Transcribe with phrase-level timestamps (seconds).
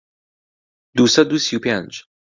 [0.95, 1.91] دوو سەد و سی و پێنج